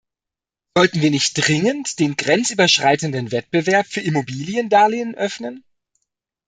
[0.75, 5.63] Sollten wir nicht dringend den grenzüberschreitenden Wettbewerb für Immobiliendarlehen öffnen?